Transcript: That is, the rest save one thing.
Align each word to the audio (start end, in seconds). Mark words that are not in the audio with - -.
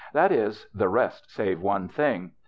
That 0.13 0.31
is, 0.31 0.65
the 0.73 0.89
rest 0.89 1.29
save 1.29 1.61
one 1.61 1.87
thing. 1.87 2.31